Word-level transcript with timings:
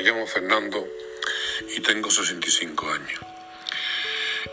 Me 0.00 0.06
llamo 0.06 0.26
Fernando 0.26 0.88
y 1.76 1.80
tengo 1.82 2.10
65 2.10 2.90
años. 2.90 3.20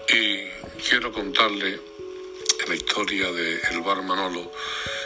Y 0.10 0.44
quiero 0.90 1.14
contarle 1.14 1.80
la 2.68 2.76
historia 2.76 3.32
del 3.32 3.80
bar 3.80 4.04
Manolo, 4.04 4.52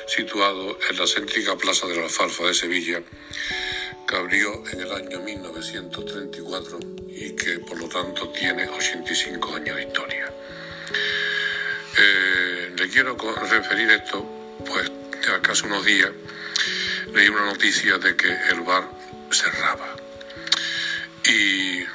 situado 0.08 0.80
en 0.90 0.98
la 0.98 1.06
céntrica 1.06 1.56
Plaza 1.58 1.86
de 1.86 1.98
la 1.98 2.06
Alfalfa 2.06 2.46
de 2.46 2.56
Sevilla, 2.56 3.04
que 4.08 4.16
abrió 4.16 4.64
en 4.72 4.82
el 4.82 4.92
año 4.92 5.20
1934 5.20 6.80
y 7.10 7.36
que 7.36 7.60
por 7.60 7.78
lo 7.78 7.88
tanto 7.88 8.30
tiene 8.30 8.68
85 8.68 9.56
años 9.58 9.76
de 9.76 9.84
historia. 9.84 10.34
Eh, 12.00 12.72
le 12.76 12.90
quiero 12.90 13.16
referir 13.48 13.92
esto, 13.92 14.26
pues 14.66 14.92
hace 15.48 15.68
unos 15.68 15.86
días 15.86 16.10
leí 17.14 17.30
una 17.30 17.46
noticia 17.46 18.00
de 18.00 18.16
que 18.16 18.36
el 18.50 18.62
bar 18.62 18.90
cerraba. 19.30 20.01
Y 21.32 21.86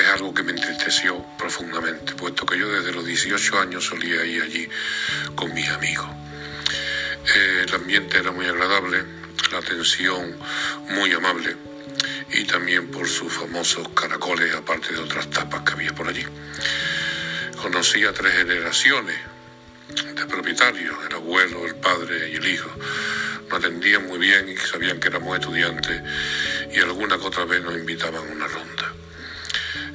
es 0.00 0.08
algo 0.08 0.32
que 0.32 0.42
me 0.42 0.52
entristeció 0.52 1.24
profundamente, 1.36 2.14
puesto 2.14 2.46
que 2.46 2.58
yo 2.58 2.68
desde 2.68 2.92
los 2.92 3.04
18 3.04 3.58
años 3.60 3.84
solía 3.84 4.24
ir 4.24 4.42
allí 4.42 4.68
con 5.34 5.52
mis 5.52 5.68
amigos. 5.68 6.06
Eh, 7.34 7.64
el 7.66 7.74
ambiente 7.74 8.18
era 8.18 8.32
muy 8.32 8.46
agradable, 8.46 9.04
la 9.52 9.58
atención 9.58 10.36
muy 10.90 11.12
amable 11.12 11.56
y 12.32 12.44
también 12.44 12.90
por 12.90 13.08
sus 13.08 13.32
famosos 13.32 13.88
caracoles, 13.90 14.54
aparte 14.54 14.94
de 14.94 15.00
otras 15.00 15.30
tapas 15.30 15.62
que 15.62 15.72
había 15.72 15.94
por 15.94 16.08
allí. 16.08 16.24
Conocí 17.60 18.04
a 18.04 18.12
tres 18.12 18.34
generaciones 18.34 19.16
de 20.14 20.26
propietarios, 20.26 20.96
el 21.08 21.14
abuelo, 21.14 21.66
el 21.66 21.76
padre 21.76 22.30
y 22.30 22.36
el 22.36 22.46
hijo. 22.46 22.70
Nos 23.48 23.58
atendían 23.58 24.06
muy 24.06 24.18
bien 24.18 24.48
y 24.48 24.56
sabían 24.56 25.00
que 25.00 25.08
éramos 25.08 25.38
estudiantes 25.38 26.02
y 26.72 26.80
alguna 26.80 27.18
que 27.18 27.26
otra 27.26 27.44
vez 27.44 27.62
nos 27.62 27.74
invitaban 27.74 28.16
a 28.16 28.32
una 28.32 28.46
ronda. 28.46 28.92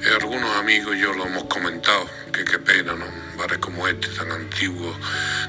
Eh, 0.02 0.08
algunos 0.18 0.56
amigos 0.56 0.96
yo 0.96 1.12
lo 1.12 1.26
hemos 1.26 1.44
comentado, 1.44 2.08
que 2.32 2.44
qué 2.44 2.58
pena, 2.58 2.94
¿no? 2.94 3.06
Bares 3.36 3.58
como 3.58 3.86
este, 3.86 4.08
tan 4.08 4.32
antiguos, 4.32 4.96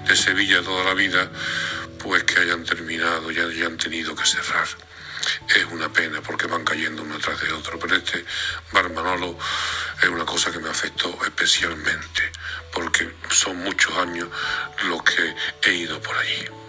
de 0.07 0.15
Sevilla 0.15 0.61
toda 0.61 0.83
la 0.83 0.93
vida, 0.93 1.31
pues 1.99 2.23
que 2.25 2.39
hayan 2.39 2.65
terminado 2.65 3.31
y 3.31 3.39
hayan 3.39 3.77
tenido 3.77 4.13
que 4.13 4.25
cerrar. 4.25 4.67
Es 5.55 5.65
una 5.71 5.91
pena 5.93 6.21
porque 6.21 6.47
van 6.47 6.65
cayendo 6.65 7.03
uno 7.03 7.17
tras 7.19 7.39
de 7.39 7.53
otro, 7.53 7.79
pero 7.79 7.95
este 7.95 8.25
bar 8.73 8.91
Manolo 8.91 9.37
es 10.01 10.09
una 10.09 10.25
cosa 10.25 10.51
que 10.51 10.59
me 10.59 10.69
afectó 10.69 11.17
especialmente, 11.23 12.31
porque 12.73 13.09
son 13.29 13.57
muchos 13.57 13.95
años 13.97 14.27
los 14.83 15.01
que 15.03 15.33
he 15.63 15.73
ido 15.73 16.01
por 16.01 16.17
allí. 16.17 16.60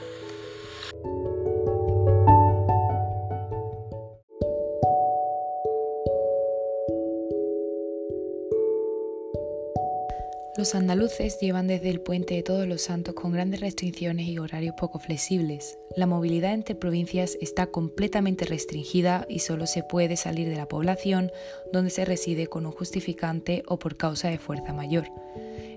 Los 10.55 10.75
andaluces 10.75 11.39
llevan 11.41 11.67
desde 11.67 11.89
el 11.89 12.03
puente 12.03 12.35
de 12.35 12.43
Todos 12.43 12.69
los 12.69 12.83
Santos 12.83 13.15
con 13.15 13.33
grandes 13.33 13.61
restricciones 13.61 14.27
y 14.29 14.39
horarios 14.39 14.75
poco 14.79 14.99
flexibles. 14.99 15.79
La 15.97 16.07
movilidad 16.07 16.53
entre 16.53 16.75
provincias 16.75 17.39
está 17.41 17.69
completamente 17.69 18.45
restringida 18.45 19.25
y 19.31 19.39
solo 19.39 19.67
se 19.67 19.83
puede 19.83 20.19
salir 20.19 20.51
de 20.51 20.57
la 20.57 20.69
población 20.69 21.33
donde 21.73 21.89
se 21.89 22.05
reside 22.05 22.49
con 22.49 22.67
un 22.67 22.73
justificante 22.73 23.63
o 23.67 23.79
por 23.79 23.97
causa 23.97 24.29
de 24.29 24.37
fuerza 24.37 24.75
mayor. 24.75 25.07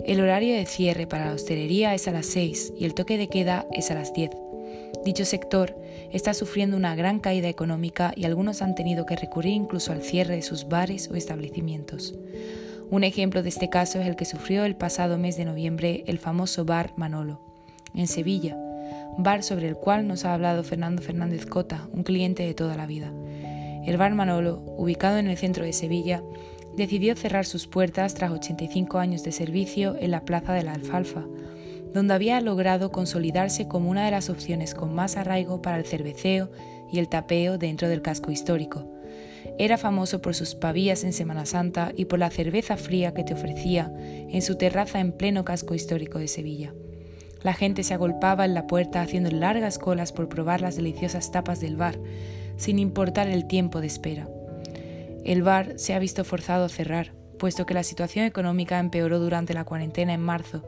El 0.03 0.19
horario 0.19 0.53
de 0.53 0.65
cierre 0.65 1.07
para 1.07 1.27
la 1.27 1.35
hostelería 1.35 1.93
es 1.93 2.09
a 2.09 2.11
las 2.11 2.25
6 2.25 2.73
y 2.77 2.83
el 2.83 2.95
toque 2.95 3.17
de 3.17 3.29
queda 3.29 3.65
es 3.71 3.91
a 3.91 3.95
las 3.95 4.13
10. 4.13 4.31
Dicho 5.05 5.23
sector 5.23 5.73
está 6.11 6.33
sufriendo 6.33 6.75
una 6.75 6.97
gran 6.97 7.21
caída 7.21 7.47
económica 7.47 8.11
y 8.13 8.25
algunos 8.25 8.61
han 8.61 8.75
tenido 8.75 9.05
que 9.05 9.15
recurrir 9.15 9.53
incluso 9.53 9.93
al 9.93 10.03
cierre 10.03 10.35
de 10.35 10.41
sus 10.41 10.67
bares 10.67 11.09
o 11.09 11.15
establecimientos. 11.15 12.13
Un 12.91 13.03
ejemplo 13.03 13.41
de 13.41 13.49
este 13.49 13.69
caso 13.69 13.99
es 13.99 14.07
el 14.07 14.15
que 14.15 14.25
sufrió 14.25 14.63
el 14.63 14.75
pasado 14.75 15.17
mes 15.17 15.37
de 15.37 15.45
noviembre 15.45 16.03
el 16.07 16.19
famoso 16.19 16.65
bar 16.65 16.93
Manolo, 16.95 17.41
en 17.95 18.07
Sevilla, 18.07 18.55
bar 19.17 19.41
sobre 19.41 19.67
el 19.67 19.75
cual 19.75 20.07
nos 20.07 20.23
ha 20.23 20.33
hablado 20.33 20.63
Fernando 20.63 21.01
Fernández 21.01 21.47
Cota, 21.47 21.87
un 21.91 22.03
cliente 22.03 22.45
de 22.45 22.53
toda 22.53 22.77
la 22.77 22.85
vida. 22.85 23.11
El 23.85 23.97
bar 23.97 24.13
Manolo, 24.13 24.61
ubicado 24.77 25.17
en 25.17 25.27
el 25.27 25.37
centro 25.37 25.65
de 25.65 25.73
Sevilla, 25.73 26.21
decidió 26.75 27.15
cerrar 27.15 27.45
sus 27.45 27.65
puertas 27.67 28.13
tras 28.13 28.31
85 28.31 28.99
años 28.99 29.23
de 29.23 29.31
servicio 29.31 29.95
en 29.99 30.11
la 30.11 30.21
Plaza 30.21 30.53
de 30.53 30.63
la 30.63 30.73
Alfalfa, 30.73 31.25
donde 31.93 32.13
había 32.13 32.39
logrado 32.41 32.91
consolidarse 32.91 33.67
como 33.67 33.89
una 33.89 34.05
de 34.05 34.11
las 34.11 34.29
opciones 34.29 34.75
con 34.75 34.93
más 34.93 35.17
arraigo 35.17 35.61
para 35.61 35.77
el 35.77 35.85
cerveceo 35.85 36.51
y 36.91 36.99
el 36.99 37.09
tapeo 37.09 37.57
dentro 37.57 37.87
del 37.87 38.01
casco 38.01 38.31
histórico. 38.31 38.94
Era 39.57 39.77
famoso 39.77 40.21
por 40.21 40.35
sus 40.35 40.55
pavías 40.55 41.03
en 41.03 41.13
Semana 41.13 41.45
Santa 41.45 41.91
y 41.95 42.05
por 42.05 42.19
la 42.19 42.29
cerveza 42.29 42.77
fría 42.77 43.13
que 43.13 43.23
te 43.23 43.33
ofrecía 43.33 43.91
en 43.97 44.41
su 44.41 44.55
terraza 44.55 44.99
en 44.99 45.11
pleno 45.11 45.45
casco 45.45 45.75
histórico 45.75 46.19
de 46.19 46.27
Sevilla. 46.27 46.73
La 47.41 47.53
gente 47.53 47.83
se 47.83 47.93
agolpaba 47.93 48.45
en 48.45 48.53
la 48.53 48.67
puerta 48.67 49.01
haciendo 49.01 49.29
largas 49.29 49.77
colas 49.77 50.11
por 50.11 50.27
probar 50.27 50.61
las 50.61 50.75
deliciosas 50.75 51.31
tapas 51.31 51.59
del 51.59 51.77
bar, 51.77 51.99
sin 52.57 52.79
importar 52.79 53.27
el 53.27 53.45
tiempo 53.47 53.81
de 53.81 53.87
espera. 53.87 54.27
El 55.23 55.43
bar 55.43 55.73
se 55.77 55.93
ha 55.93 55.99
visto 55.99 56.23
forzado 56.23 56.65
a 56.65 56.69
cerrar, 56.69 57.13
puesto 57.37 57.65
que 57.65 57.73
la 57.73 57.83
situación 57.83 58.25
económica 58.25 58.79
empeoró 58.79 59.19
durante 59.19 59.53
la 59.53 59.63
cuarentena 59.63 60.13
en 60.13 60.21
marzo, 60.21 60.63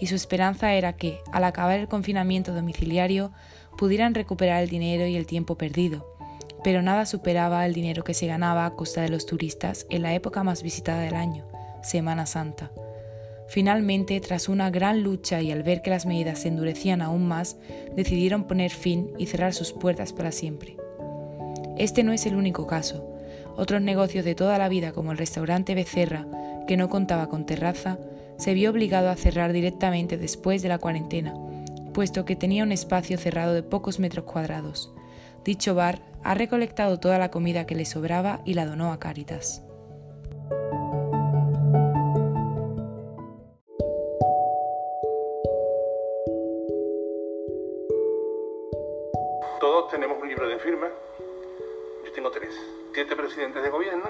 y 0.00 0.06
su 0.06 0.14
esperanza 0.14 0.74
era 0.74 0.94
que, 0.94 1.18
al 1.32 1.44
acabar 1.44 1.78
el 1.78 1.88
confinamiento 1.88 2.54
domiciliario, 2.54 3.32
pudieran 3.76 4.14
recuperar 4.14 4.62
el 4.62 4.70
dinero 4.70 5.06
y 5.06 5.16
el 5.16 5.26
tiempo 5.26 5.56
perdido, 5.56 6.13
pero 6.64 6.80
nada 6.80 7.04
superaba 7.04 7.66
el 7.66 7.74
dinero 7.74 8.02
que 8.02 8.14
se 8.14 8.26
ganaba 8.26 8.64
a 8.64 8.74
costa 8.74 9.02
de 9.02 9.10
los 9.10 9.26
turistas 9.26 9.86
en 9.90 10.02
la 10.02 10.14
época 10.14 10.42
más 10.42 10.62
visitada 10.62 11.02
del 11.02 11.14
año, 11.14 11.44
Semana 11.82 12.24
Santa. 12.24 12.72
Finalmente, 13.46 14.18
tras 14.20 14.48
una 14.48 14.70
gran 14.70 15.02
lucha 15.02 15.42
y 15.42 15.52
al 15.52 15.62
ver 15.62 15.82
que 15.82 15.90
las 15.90 16.06
medidas 16.06 16.40
se 16.40 16.48
endurecían 16.48 17.02
aún 17.02 17.28
más, 17.28 17.58
decidieron 17.94 18.44
poner 18.44 18.70
fin 18.70 19.12
y 19.18 19.26
cerrar 19.26 19.52
sus 19.52 19.72
puertas 19.72 20.14
para 20.14 20.32
siempre. 20.32 20.78
Este 21.76 22.02
no 22.02 22.12
es 22.12 22.24
el 22.24 22.34
único 22.34 22.66
caso. 22.66 23.06
Otros 23.56 23.82
negocios 23.82 24.24
de 24.24 24.34
toda 24.34 24.56
la 24.56 24.70
vida, 24.70 24.92
como 24.92 25.12
el 25.12 25.18
restaurante 25.18 25.74
Becerra, 25.74 26.26
que 26.66 26.78
no 26.78 26.88
contaba 26.88 27.28
con 27.28 27.44
terraza, 27.44 27.98
se 28.38 28.54
vio 28.54 28.70
obligado 28.70 29.10
a 29.10 29.16
cerrar 29.16 29.52
directamente 29.52 30.16
después 30.16 30.62
de 30.62 30.70
la 30.70 30.78
cuarentena, 30.78 31.34
puesto 31.92 32.24
que 32.24 32.36
tenía 32.36 32.64
un 32.64 32.72
espacio 32.72 33.18
cerrado 33.18 33.52
de 33.52 33.62
pocos 33.62 34.00
metros 34.00 34.24
cuadrados. 34.24 34.90
Dicho 35.44 35.74
bar 35.74 35.98
ha 36.22 36.32
recolectado 36.32 36.98
toda 36.98 37.18
la 37.18 37.30
comida 37.30 37.66
que 37.66 37.74
le 37.74 37.84
sobraba 37.84 38.40
y 38.46 38.54
la 38.54 38.64
donó 38.64 38.92
a 38.92 38.98
Cáritas. 38.98 39.62
Todos 49.60 49.90
tenemos 49.90 50.16
un 50.22 50.28
libro 50.28 50.48
de 50.48 50.58
firma. 50.60 50.88
Yo 52.06 52.12
tengo 52.12 52.30
tres. 52.30 52.54
Siete 52.94 53.14
presidentes 53.14 53.62
de 53.62 53.68
gobierno, 53.68 54.08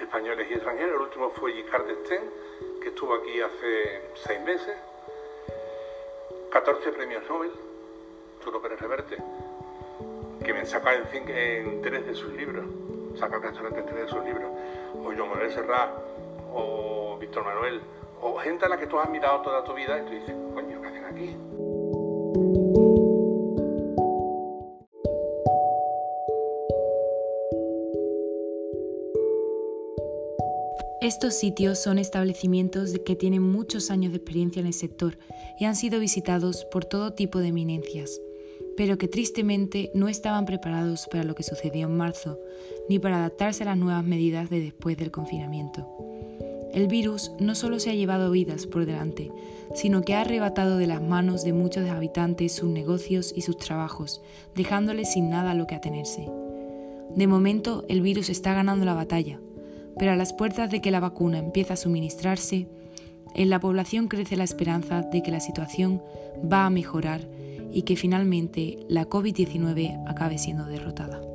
españoles 0.00 0.46
y 0.50 0.54
extranjeros. 0.54 0.94
El 0.94 1.00
último 1.00 1.30
fue 1.30 1.52
Giscard 1.52 1.86
d'Estaing, 1.86 2.30
que 2.80 2.90
estuvo 2.90 3.14
aquí 3.14 3.40
hace 3.40 4.02
seis 4.24 4.40
meses. 4.42 4.76
14 6.52 6.92
premios 6.92 7.24
Nobel. 7.28 7.50
Arturo 8.38 8.62
Pérez 8.62 8.80
Reverte, 8.80 9.18
que 10.44 10.54
me 10.54 10.64
saca 10.64 10.90
en, 10.94 11.82
tres 11.82 12.06
de 12.06 12.14
sus 12.14 12.32
libros, 12.32 12.64
saca 13.18 13.38
restaurante 13.38 13.80
en 13.80 13.86
tres 13.86 14.02
de 14.04 14.08
sus 14.08 14.24
libros, 14.24 14.50
o 14.94 15.04
Joan 15.04 15.28
Manuel 15.28 15.50
Serrat, 15.50 15.90
o 16.52 17.18
Víctor 17.20 17.44
Manuel, 17.44 17.80
o 18.22 18.36
gente 18.36 18.64
a 18.64 18.68
la 18.68 18.78
que 18.78 18.86
tú 18.86 18.98
has 18.98 19.08
mirado 19.10 19.42
toda 19.42 19.64
tu 19.64 19.74
vida 19.74 19.98
y 19.98 20.04
tú 20.04 20.12
dices, 20.12 20.34
coño, 20.54 20.80
¿qué 20.80 20.88
hacen 20.88 21.04
aquí? 21.04 21.36
Estos 31.02 31.34
sitios 31.34 31.82
son 31.82 31.98
establecimientos 31.98 32.94
que 33.04 33.16
tienen 33.16 33.42
muchos 33.42 33.90
años 33.90 34.12
de 34.12 34.18
experiencia 34.18 34.60
en 34.60 34.66
el 34.66 34.74
sector 34.74 35.18
y 35.58 35.64
han 35.64 35.74
sido 35.74 35.98
visitados 35.98 36.66
por 36.66 36.84
todo 36.84 37.14
tipo 37.14 37.40
de 37.40 37.48
eminencias 37.48 38.20
pero 38.80 38.96
que 38.96 39.08
tristemente 39.08 39.90
no 39.92 40.08
estaban 40.08 40.46
preparados 40.46 41.06
para 41.06 41.22
lo 41.22 41.34
que 41.34 41.42
sucedió 41.42 41.86
en 41.86 41.98
marzo, 41.98 42.40
ni 42.88 42.98
para 42.98 43.18
adaptarse 43.18 43.62
a 43.62 43.66
las 43.66 43.76
nuevas 43.76 44.02
medidas 44.02 44.48
de 44.48 44.58
después 44.58 44.96
del 44.96 45.10
confinamiento. 45.10 45.86
El 46.72 46.86
virus 46.86 47.30
no 47.38 47.54
solo 47.54 47.78
se 47.78 47.90
ha 47.90 47.94
llevado 47.94 48.30
vidas 48.30 48.66
por 48.66 48.86
delante, 48.86 49.30
sino 49.74 50.00
que 50.00 50.14
ha 50.14 50.22
arrebatado 50.22 50.78
de 50.78 50.86
las 50.86 51.02
manos 51.02 51.44
de 51.44 51.52
muchos 51.52 51.90
habitantes 51.90 52.52
sus 52.54 52.70
negocios 52.70 53.34
y 53.36 53.42
sus 53.42 53.58
trabajos, 53.58 54.22
dejándoles 54.54 55.12
sin 55.12 55.28
nada 55.28 55.50
a 55.50 55.54
lo 55.54 55.66
que 55.66 55.74
atenerse. 55.74 56.26
De 57.14 57.26
momento, 57.26 57.84
el 57.90 58.00
virus 58.00 58.30
está 58.30 58.54
ganando 58.54 58.86
la 58.86 58.94
batalla, 58.94 59.40
pero 59.98 60.12
a 60.12 60.16
las 60.16 60.32
puertas 60.32 60.70
de 60.70 60.80
que 60.80 60.90
la 60.90 61.00
vacuna 61.00 61.36
empiece 61.36 61.74
a 61.74 61.76
suministrarse, 61.76 62.66
en 63.34 63.50
la 63.50 63.60
población 63.60 64.08
crece 64.08 64.38
la 64.38 64.44
esperanza 64.44 65.02
de 65.02 65.22
que 65.22 65.30
la 65.30 65.40
situación 65.40 66.02
va 66.50 66.64
a 66.64 66.70
mejorar 66.70 67.28
y 67.72 67.82
que 67.82 67.96
finalmente 67.96 68.78
la 68.88 69.08
COVID-19 69.08 70.04
acabe 70.08 70.38
siendo 70.38 70.66
derrotada. 70.66 71.29